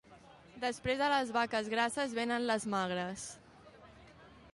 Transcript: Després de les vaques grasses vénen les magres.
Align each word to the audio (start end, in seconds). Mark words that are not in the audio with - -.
Després 0.61 1.01
de 1.01 1.09
les 1.13 1.33
vaques 1.35 1.69
grasses 1.73 2.15
vénen 2.21 2.47
les 2.53 2.65
magres. 2.77 3.27